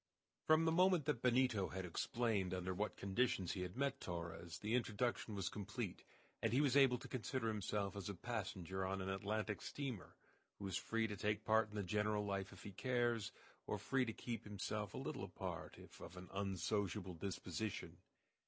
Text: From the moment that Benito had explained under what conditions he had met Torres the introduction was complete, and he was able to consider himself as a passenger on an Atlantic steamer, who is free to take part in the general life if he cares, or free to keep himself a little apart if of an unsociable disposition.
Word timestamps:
From 0.47 0.65
the 0.65 0.71
moment 0.71 1.05
that 1.05 1.21
Benito 1.21 1.67
had 1.67 1.85
explained 1.85 2.55
under 2.55 2.73
what 2.73 2.97
conditions 2.97 3.51
he 3.51 3.61
had 3.61 3.77
met 3.77 4.01
Torres 4.01 4.57
the 4.57 4.73
introduction 4.73 5.35
was 5.35 5.47
complete, 5.47 6.03
and 6.41 6.51
he 6.51 6.59
was 6.59 6.75
able 6.75 6.97
to 6.97 7.07
consider 7.07 7.49
himself 7.49 7.95
as 7.95 8.09
a 8.09 8.15
passenger 8.15 8.83
on 8.83 8.99
an 9.03 9.09
Atlantic 9.09 9.61
steamer, 9.61 10.15
who 10.57 10.65
is 10.67 10.75
free 10.75 11.05
to 11.05 11.15
take 11.15 11.45
part 11.45 11.69
in 11.69 11.75
the 11.75 11.83
general 11.83 12.25
life 12.25 12.51
if 12.51 12.63
he 12.63 12.71
cares, 12.71 13.31
or 13.67 13.77
free 13.77 14.03
to 14.05 14.11
keep 14.11 14.43
himself 14.43 14.95
a 14.95 14.97
little 14.97 15.23
apart 15.23 15.75
if 15.77 15.99
of 15.99 16.17
an 16.17 16.29
unsociable 16.33 17.13
disposition. 17.13 17.97